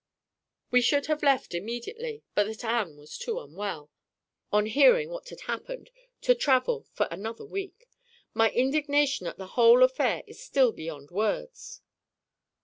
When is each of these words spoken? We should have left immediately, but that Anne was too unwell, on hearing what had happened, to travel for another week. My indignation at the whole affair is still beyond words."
We 0.71 0.81
should 0.81 1.05
have 1.05 1.21
left 1.21 1.53
immediately, 1.53 2.23
but 2.33 2.45
that 2.47 2.63
Anne 2.65 2.97
was 2.97 3.19
too 3.19 3.39
unwell, 3.39 3.91
on 4.51 4.65
hearing 4.65 5.11
what 5.11 5.29
had 5.29 5.41
happened, 5.41 5.91
to 6.21 6.33
travel 6.33 6.87
for 6.91 7.07
another 7.11 7.45
week. 7.45 7.87
My 8.33 8.49
indignation 8.49 9.27
at 9.27 9.37
the 9.37 9.49
whole 9.53 9.83
affair 9.83 10.23
is 10.25 10.41
still 10.43 10.71
beyond 10.71 11.11
words." 11.11 11.81